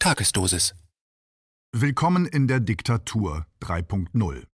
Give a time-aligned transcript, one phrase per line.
[0.00, 0.76] Tagesdosis.
[1.72, 4.46] Willkommen in der Diktatur 3.0.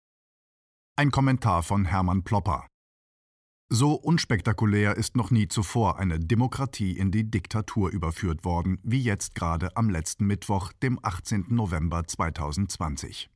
[0.95, 2.65] Ein Kommentar von Hermann Plopper.
[3.69, 9.35] So unspektakulär ist noch nie zuvor eine Demokratie in die Diktatur überführt worden, wie jetzt
[9.35, 11.47] gerade am letzten Mittwoch, dem 18.
[11.49, 13.29] November 2020.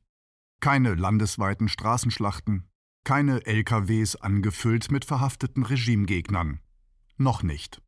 [0.60, 2.70] Keine landesweiten Straßenschlachten,
[3.04, 6.60] keine LKWs angefüllt mit verhafteten Regimegegnern.
[7.18, 7.82] Noch nicht.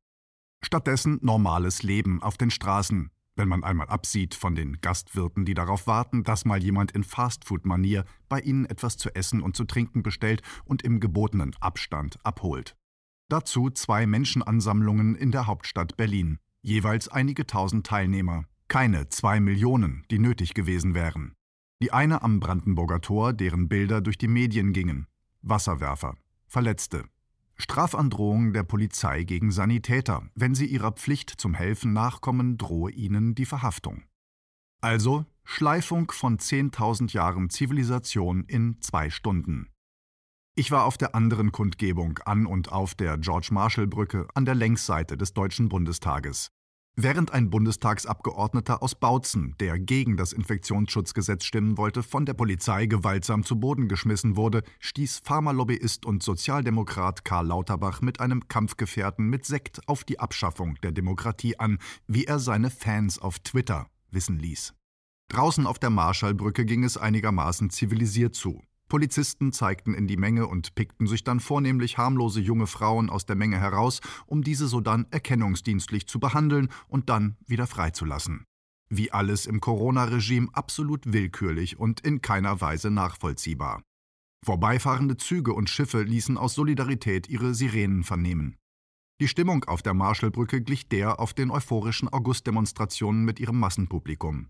[0.63, 3.11] Stattdessen normales Leben auf den Straßen,
[3.41, 8.05] wenn man einmal absieht von den Gastwirten, die darauf warten, dass mal jemand in Fastfood-Manier
[8.29, 12.77] bei ihnen etwas zu essen und zu trinken bestellt und im gebotenen Abstand abholt.
[13.31, 20.19] Dazu zwei Menschenansammlungen in der Hauptstadt Berlin, jeweils einige tausend Teilnehmer, keine zwei Millionen, die
[20.19, 21.33] nötig gewesen wären.
[21.81, 25.07] Die eine am Brandenburger Tor, deren Bilder durch die Medien gingen,
[25.41, 27.05] Wasserwerfer, Verletzte,
[27.61, 30.23] Strafandrohung der Polizei gegen Sanitäter.
[30.35, 34.03] Wenn sie ihrer Pflicht zum Helfen nachkommen, drohe ihnen die Verhaftung.
[34.81, 39.69] Also Schleifung von 10.000 Jahren Zivilisation in zwei Stunden.
[40.57, 45.33] Ich war auf der anderen Kundgebung an und auf der George-Marshall-Brücke an der Längsseite des
[45.33, 46.51] Deutschen Bundestages.
[47.03, 53.43] Während ein Bundestagsabgeordneter aus Bautzen, der gegen das Infektionsschutzgesetz stimmen wollte, von der Polizei gewaltsam
[53.43, 59.89] zu Boden geschmissen wurde, stieß Pharmalobbyist und Sozialdemokrat Karl Lauterbach mit einem Kampfgefährten mit Sekt
[59.89, 64.75] auf die Abschaffung der Demokratie an, wie er seine Fans auf Twitter wissen ließ.
[65.29, 68.61] Draußen auf der Marschallbrücke ging es einigermaßen zivilisiert zu.
[68.91, 73.37] Polizisten zeigten in die Menge und pickten sich dann vornehmlich harmlose junge Frauen aus der
[73.37, 78.45] Menge heraus, um diese sodann erkennungsdienstlich zu behandeln und dann wieder freizulassen.
[78.91, 83.83] Wie alles im Corona-Regime absolut willkürlich und in keiner Weise nachvollziehbar.
[84.45, 88.57] Vorbeifahrende Züge und Schiffe ließen aus Solidarität ihre Sirenen vernehmen.
[89.21, 94.49] Die Stimmung auf der Marschallbrücke glich der auf den euphorischen Augustdemonstrationen mit ihrem Massenpublikum.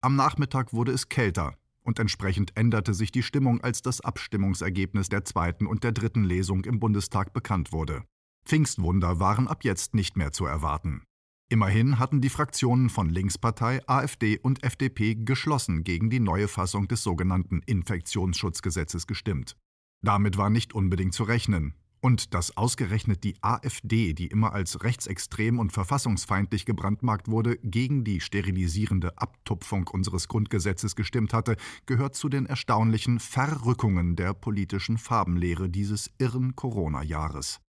[0.00, 1.56] Am Nachmittag wurde es kälter,
[1.88, 6.64] und entsprechend änderte sich die Stimmung, als das Abstimmungsergebnis der zweiten und der dritten Lesung
[6.64, 8.04] im Bundestag bekannt wurde.
[8.44, 11.02] Pfingstwunder waren ab jetzt nicht mehr zu erwarten.
[11.50, 17.02] Immerhin hatten die Fraktionen von Linkspartei, AfD und FDP geschlossen gegen die neue Fassung des
[17.02, 19.56] sogenannten Infektionsschutzgesetzes gestimmt.
[20.02, 25.58] Damit war nicht unbedingt zu rechnen, und dass ausgerechnet die AfD, die immer als rechtsextrem
[25.58, 32.46] und verfassungsfeindlich gebrandmarkt wurde, gegen die sterilisierende Abtupfung unseres Grundgesetzes gestimmt hatte, gehört zu den
[32.46, 37.60] erstaunlichen Verrückungen der politischen Farbenlehre dieses irren Corona-Jahres.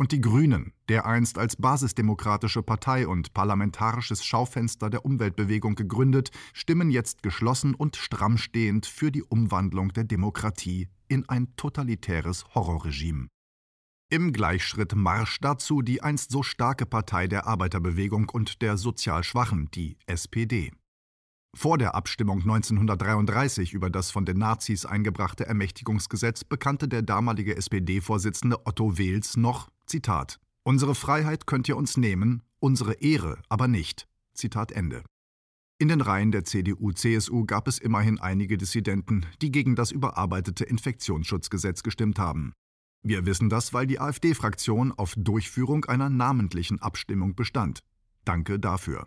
[0.00, 7.24] Und die Grünen, dereinst als basisdemokratische Partei und parlamentarisches Schaufenster der Umweltbewegung gegründet, stimmen jetzt
[7.24, 13.26] geschlossen und stramm stehend für die Umwandlung der Demokratie in ein totalitäres Horrorregime.
[14.10, 19.70] Im Gleichschritt Marsch dazu die einst so starke Partei der Arbeiterbewegung und der sozial Schwachen,
[19.72, 20.72] die SPD.
[21.54, 28.66] Vor der Abstimmung 1933 über das von den Nazis eingebrachte Ermächtigungsgesetz bekannte der damalige SPD-Vorsitzende
[28.66, 34.08] Otto Wehls noch, Zitat, Unsere Freiheit könnt ihr uns nehmen, unsere Ehre aber nicht.
[34.32, 35.02] Zitat Ende.
[35.78, 41.82] In den Reihen der CDU-CSU gab es immerhin einige Dissidenten, die gegen das überarbeitete Infektionsschutzgesetz
[41.82, 42.54] gestimmt haben.
[43.02, 47.80] Wir wissen das, weil die AfD-Fraktion auf Durchführung einer namentlichen Abstimmung bestand.
[48.24, 49.06] Danke dafür.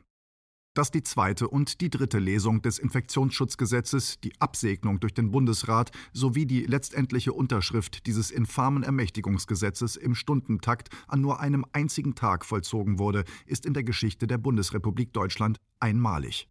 [0.74, 6.46] Dass die zweite und die dritte Lesung des Infektionsschutzgesetzes, die Absegnung durch den Bundesrat sowie
[6.46, 13.26] die letztendliche Unterschrift dieses infamen Ermächtigungsgesetzes im Stundentakt an nur einem einzigen Tag vollzogen wurde,
[13.46, 16.48] ist in der Geschichte der Bundesrepublik Deutschland einmalig.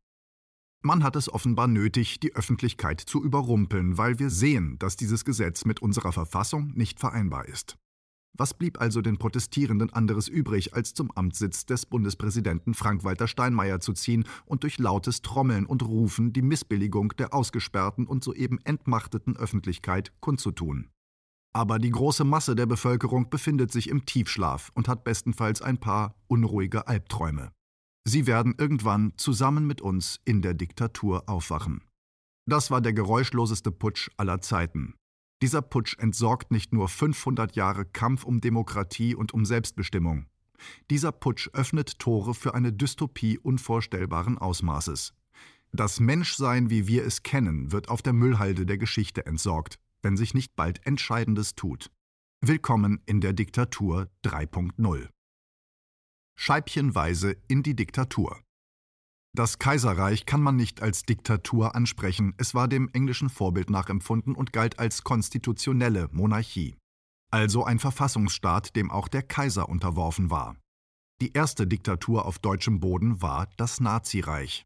[0.83, 5.67] Man hat es offenbar nötig, die Öffentlichkeit zu überrumpeln, weil wir sehen, dass dieses Gesetz
[5.67, 7.77] mit unserer Verfassung nicht vereinbar ist.
[8.33, 13.93] Was blieb also den Protestierenden anderes übrig, als zum Amtssitz des Bundespräsidenten Frank-Walter Steinmeier zu
[13.93, 20.13] ziehen und durch lautes Trommeln und Rufen die Missbilligung der ausgesperrten und soeben entmachteten Öffentlichkeit
[20.21, 20.89] kundzutun.
[21.53, 26.15] Aber die große Masse der Bevölkerung befindet sich im Tiefschlaf und hat bestenfalls ein paar
[26.27, 27.51] unruhige Albträume.
[28.11, 31.85] Sie werden irgendwann zusammen mit uns in der Diktatur aufwachen.
[32.45, 34.95] Das war der geräuschloseste Putsch aller Zeiten.
[35.43, 40.27] Dieser Putsch entsorgt nicht nur 500 Jahre Kampf um Demokratie und um Selbstbestimmung.
[40.91, 45.15] Dieser Putsch öffnet Tore für eine Dystopie unvorstellbaren Ausmaßes.
[45.71, 50.35] Das Menschsein, wie wir es kennen, wird auf der Müllhalde der Geschichte entsorgt, wenn sich
[50.35, 51.93] nicht bald Entscheidendes tut.
[52.41, 55.11] Willkommen in der Diktatur 3.0
[56.41, 58.41] scheibchenweise in die Diktatur.
[59.37, 64.51] Das Kaiserreich kann man nicht als Diktatur ansprechen, es war dem englischen Vorbild nachempfunden und
[64.51, 66.79] galt als konstitutionelle Monarchie,
[67.31, 70.57] also ein Verfassungsstaat, dem auch der Kaiser unterworfen war.
[71.21, 74.65] Die erste Diktatur auf deutschem Boden war das Nazireich.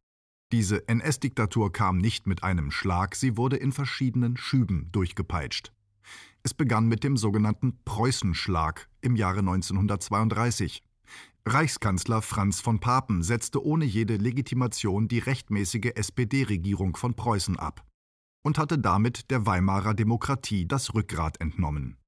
[0.53, 5.73] Diese NS-Diktatur kam nicht mit einem Schlag, sie wurde in verschiedenen Schüben durchgepeitscht.
[6.45, 10.85] Es begann mit dem sogenannten Preußenschlag im Jahre 1932.
[11.47, 17.85] Reichskanzler Franz von Papen setzte ohne jede Legitimation die rechtmäßige SPD-Regierung von Preußen ab
[18.43, 21.99] und hatte damit der Weimarer Demokratie das Rückgrat entnommen.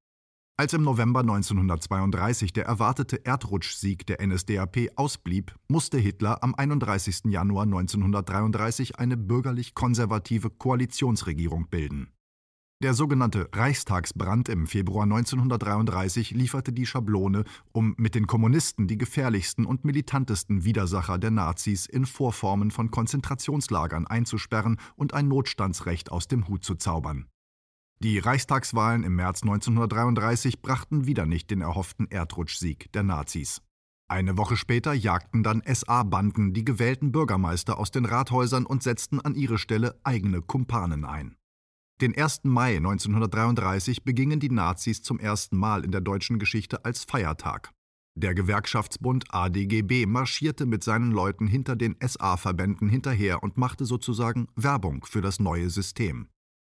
[0.58, 7.24] Als im November 1932 der erwartete Erdrutschsieg der NSDAP ausblieb, musste Hitler am 31.
[7.26, 12.10] Januar 1933 eine bürgerlich-konservative Koalitionsregierung bilden.
[12.82, 19.64] Der sogenannte Reichstagsbrand im Februar 1933 lieferte die Schablone, um mit den Kommunisten die gefährlichsten
[19.64, 26.48] und militantesten Widersacher der Nazis in Vorformen von Konzentrationslagern einzusperren und ein Notstandsrecht aus dem
[26.48, 27.28] Hut zu zaubern.
[28.00, 33.62] Die Reichstagswahlen im März 1933 brachten wieder nicht den erhofften Erdrutschsieg der Nazis.
[34.06, 39.34] Eine Woche später jagten dann SA-Banden die gewählten Bürgermeister aus den Rathäusern und setzten an
[39.34, 41.36] ihre Stelle eigene Kumpanen ein.
[42.02, 42.44] Den 1.
[42.44, 47.72] Mai 1933 begingen die Nazis zum ersten Mal in der deutschen Geschichte als Feiertag.
[48.14, 55.06] Der Gewerkschaftsbund ADGB marschierte mit seinen Leuten hinter den SA-Verbänden hinterher und machte sozusagen Werbung
[55.06, 56.28] für das neue System.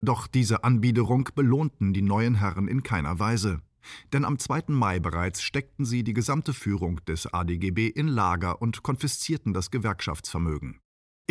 [0.04, 3.62] Doch diese Anbiederung belohnten die neuen Herren in keiner Weise.
[4.14, 4.64] Denn am 2.
[4.70, 10.80] Mai bereits steckten sie die gesamte Führung des ADGB in Lager und konfiszierten das Gewerkschaftsvermögen.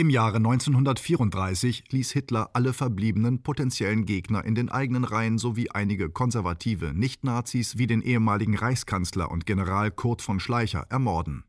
[0.00, 6.08] Im Jahre 1934 ließ Hitler alle verbliebenen potenziellen Gegner in den eigenen Reihen sowie einige
[6.08, 11.44] konservative Nicht-Nazis wie den ehemaligen Reichskanzler und General Kurt von Schleicher ermorden.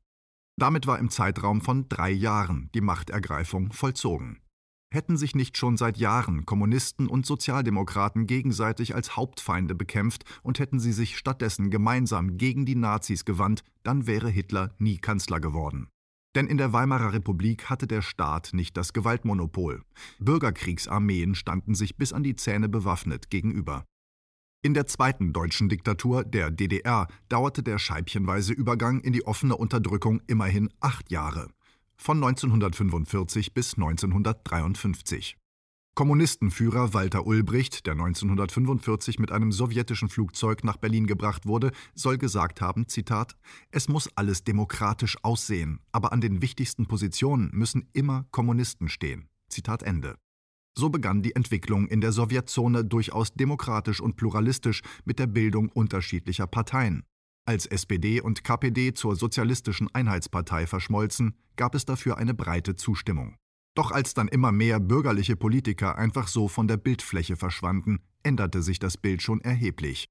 [0.58, 4.42] Damit war im Zeitraum von drei Jahren die Machtergreifung vollzogen.
[4.94, 10.82] Hätten sich nicht schon seit Jahren Kommunisten und Sozialdemokraten gegenseitig als Hauptfeinde bekämpft und hätten
[10.82, 15.88] sie sich stattdessen gemeinsam gegen die Nazis gewandt, dann wäre Hitler nie Kanzler geworden.
[16.36, 19.84] Denn in der Weimarer Republik hatte der Staat nicht das Gewaltmonopol.
[20.20, 23.84] Bürgerkriegsarmeen standen sich bis an die Zähne bewaffnet gegenüber.
[24.64, 30.22] In der zweiten deutschen Diktatur, der DDR, dauerte der scheibchenweise Übergang in die offene Unterdrückung
[30.28, 31.50] immerhin acht Jahre.
[31.98, 35.41] Von 1945 bis 1953.
[35.94, 42.62] Kommunistenführer Walter Ulbricht, der 1945 mit einem sowjetischen Flugzeug nach Berlin gebracht wurde, soll gesagt
[42.62, 43.36] haben, Zitat,
[43.72, 49.28] es muss alles demokratisch aussehen, aber an den wichtigsten Positionen müssen immer Kommunisten stehen.
[49.50, 50.16] Zitat Ende.
[50.78, 56.48] So begann die Entwicklung in der Sowjetzone durchaus demokratisch und pluralistisch mit der Bildung unterschiedlicher
[56.48, 57.04] Parteien.
[57.46, 63.36] Als SPD und KPD zur Sozialistischen Einheitspartei verschmolzen, gab es dafür eine breite Zustimmung.
[63.74, 68.80] Doch als dann immer mehr bürgerliche Politiker einfach so von der Bildfläche verschwanden, änderte sich
[68.80, 70.10] das Bild schon erheblich.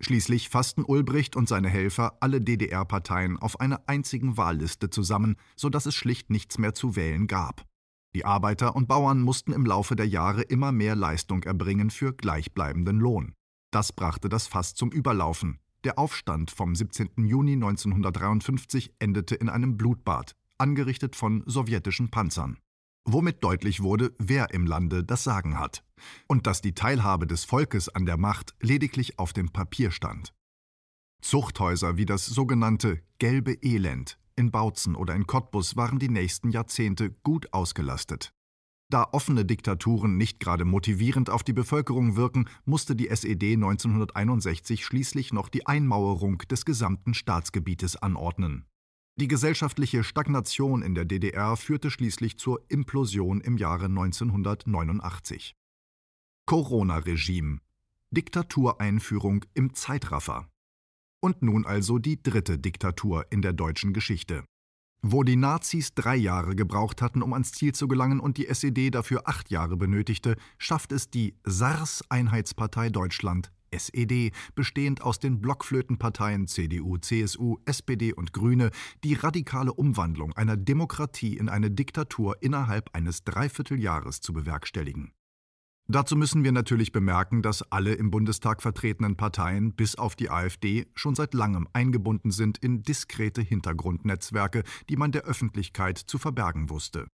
[0.00, 5.94] Schließlich fassten Ulbricht und seine Helfer alle DDR-Parteien auf einer einzigen Wahlliste zusammen, sodass es
[5.94, 7.64] schlicht nichts mehr zu wählen gab.
[8.14, 12.98] Die Arbeiter und Bauern mussten im Laufe der Jahre immer mehr Leistung erbringen für gleichbleibenden
[12.98, 13.34] Lohn.
[13.70, 15.60] Das brachte das Fass zum Überlaufen.
[15.84, 17.10] Der Aufstand vom 17.
[17.26, 22.58] Juni 1953 endete in einem Blutbad, angerichtet von sowjetischen Panzern
[23.04, 25.84] womit deutlich wurde, wer im Lande das Sagen hat
[26.28, 30.34] und dass die Teilhabe des Volkes an der Macht lediglich auf dem Papier stand.
[31.20, 37.10] Zuchthäuser wie das sogenannte Gelbe Elend in Bautzen oder in Cottbus waren die nächsten Jahrzehnte
[37.22, 38.32] gut ausgelastet.
[38.90, 45.32] Da offene Diktaturen nicht gerade motivierend auf die Bevölkerung wirken, musste die SED 1961 schließlich
[45.32, 48.66] noch die Einmauerung des gesamten Staatsgebietes anordnen.
[49.16, 55.54] Die gesellschaftliche Stagnation in der DDR führte schließlich zur Implosion im Jahre 1989.
[56.46, 57.58] Corona-Regime
[58.10, 60.48] Diktatureinführung im Zeitraffer.
[61.20, 64.44] Und nun also die dritte Diktatur in der deutschen Geschichte.
[65.02, 68.90] Wo die Nazis drei Jahre gebraucht hatten, um ans Ziel zu gelangen und die SED
[68.90, 76.98] dafür acht Jahre benötigte, schafft es die SARS-Einheitspartei Deutschland SED, bestehend aus den Blockflötenparteien CDU,
[76.98, 78.70] CSU, SPD und Grüne,
[79.04, 85.12] die radikale Umwandlung einer Demokratie in eine Diktatur innerhalb eines Dreivierteljahres zu bewerkstelligen.
[85.88, 90.86] Dazu müssen wir natürlich bemerken, dass alle im Bundestag vertretenen Parteien bis auf die AfD
[90.94, 97.08] schon seit langem eingebunden sind in diskrete Hintergrundnetzwerke, die man der Öffentlichkeit zu verbergen wusste.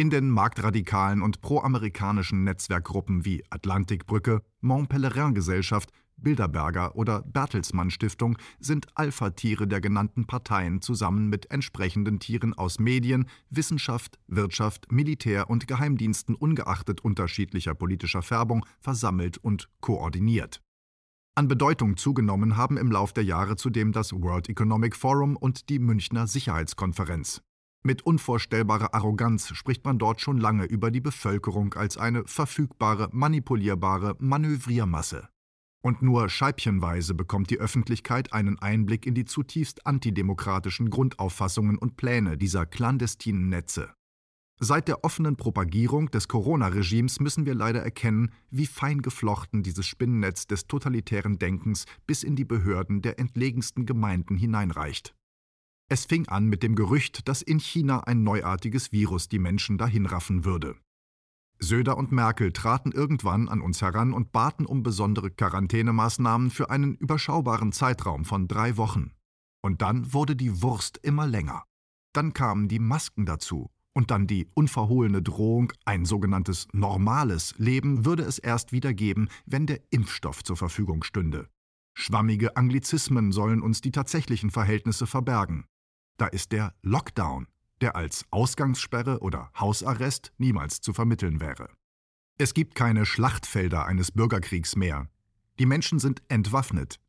[0.00, 8.38] In den marktradikalen und proamerikanischen Netzwerkgruppen wie Atlantikbrücke, Mont Pelerin Gesellschaft, Bilderberger oder Bertelsmann Stiftung
[8.58, 15.66] sind Alpha-Tiere der genannten Parteien zusammen mit entsprechenden Tieren aus Medien, Wissenschaft, Wirtschaft, Militär und
[15.68, 20.62] Geheimdiensten ungeachtet unterschiedlicher politischer Färbung versammelt und koordiniert.
[21.34, 25.78] An Bedeutung zugenommen haben im Lauf der Jahre zudem das World Economic Forum und die
[25.78, 27.42] Münchner Sicherheitskonferenz.
[27.82, 34.16] Mit unvorstellbarer Arroganz spricht man dort schon lange über die Bevölkerung als eine verfügbare, manipulierbare
[34.18, 35.30] Manövriermasse.
[35.82, 42.36] Und nur scheibchenweise bekommt die Öffentlichkeit einen Einblick in die zutiefst antidemokratischen Grundauffassungen und Pläne
[42.36, 43.94] dieser clandestinen Netze.
[44.58, 50.46] Seit der offenen Propagierung des Corona-Regimes müssen wir leider erkennen, wie fein geflochten dieses Spinnennetz
[50.46, 55.14] des totalitären Denkens bis in die Behörden der entlegensten Gemeinden hineinreicht.
[55.92, 60.44] Es fing an mit dem Gerücht, dass in China ein neuartiges Virus die Menschen dahinraffen
[60.44, 60.76] würde.
[61.58, 66.94] Söder und Merkel traten irgendwann an uns heran und baten um besondere Quarantänemaßnahmen für einen
[66.94, 69.10] überschaubaren Zeitraum von drei Wochen.
[69.62, 71.64] Und dann wurde die Wurst immer länger.
[72.12, 73.68] Dann kamen die Masken dazu.
[73.92, 79.66] Und dann die unverhohlene Drohung, ein sogenanntes normales Leben würde es erst wieder geben, wenn
[79.66, 81.48] der Impfstoff zur Verfügung stünde.
[81.94, 85.64] Schwammige Anglizismen sollen uns die tatsächlichen Verhältnisse verbergen.
[86.20, 87.46] Da ist der Lockdown,
[87.80, 91.70] der als Ausgangssperre oder Hausarrest niemals zu vermitteln wäre.
[92.36, 95.08] Es gibt keine Schlachtfelder eines Bürgerkriegs mehr.
[95.58, 97.00] Die Menschen sind entwaffnet.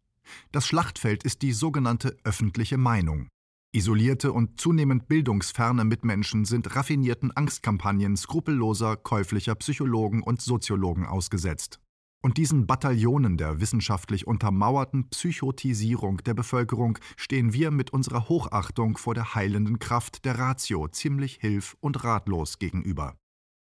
[0.53, 3.27] Das Schlachtfeld ist die sogenannte öffentliche Meinung.
[3.73, 11.81] Isolierte und zunehmend bildungsferne Mitmenschen sind raffinierten Angstkampagnen skrupelloser, käuflicher Psychologen und Soziologen ausgesetzt.
[12.23, 19.15] Und diesen Bataillonen der wissenschaftlich untermauerten Psychotisierung der Bevölkerung stehen wir mit unserer Hochachtung vor
[19.15, 23.15] der heilenden Kraft der Ratio ziemlich hilf- und ratlos gegenüber.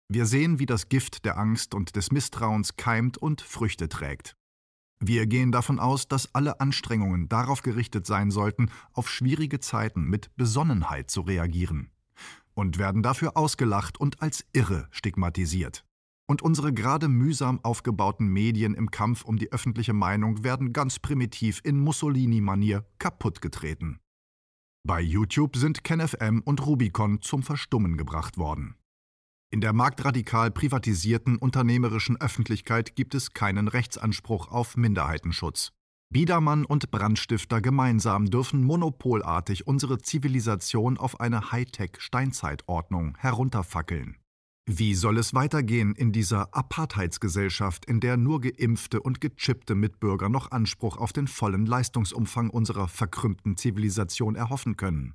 [0.09, 4.37] Wir sehen, wie das Gift der Angst und des Misstrauens keimt und Früchte trägt.
[5.01, 10.35] Wir gehen davon aus, dass alle Anstrengungen darauf gerichtet sein sollten, auf schwierige Zeiten mit
[10.37, 11.91] Besonnenheit zu reagieren.
[12.55, 15.86] Und werden dafür ausgelacht und als irre stigmatisiert.
[16.29, 21.61] Und unsere gerade mühsam aufgebauten Medien im Kampf um die öffentliche Meinung werden ganz primitiv
[21.63, 24.01] in Mussolini-Manier kaputtgetreten.
[24.85, 28.77] Bei YouTube sind KenFM und Rubicon zum Verstummen gebracht worden.
[29.51, 35.73] In der marktradikal privatisierten unternehmerischen Öffentlichkeit gibt es keinen Rechtsanspruch auf Minderheitenschutz.
[36.13, 44.17] Biedermann und Brandstifter gemeinsam dürfen monopolartig unsere Zivilisation auf eine Hightech-Steinzeitordnung herunterfackeln.
[44.69, 50.51] Wie soll es weitergehen in dieser Apartheidsgesellschaft, in der nur geimpfte und gechippte Mitbürger noch
[50.51, 55.15] Anspruch auf den vollen Leistungsumfang unserer verkrümmten Zivilisation erhoffen können?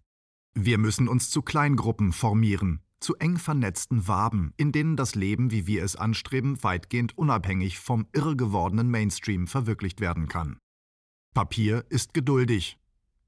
[0.53, 5.67] Wir müssen uns zu Kleingruppen formieren, zu eng vernetzten Waben, in denen das Leben, wie
[5.67, 10.59] wir es anstreben, weitgehend unabhängig vom irre gewordenen Mainstream verwirklicht werden kann.
[11.33, 12.77] Papier ist geduldig.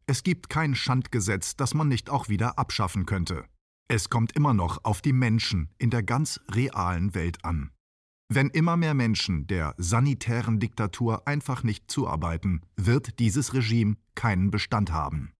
[0.06, 3.46] Es gibt kein Schandgesetz, das man nicht auch wieder abschaffen könnte.
[3.96, 7.70] Es kommt immer noch auf die Menschen in der ganz realen Welt an.
[8.28, 14.92] Wenn immer mehr Menschen der sanitären Diktatur einfach nicht zuarbeiten, wird dieses Regime keinen Bestand
[14.92, 15.34] haben.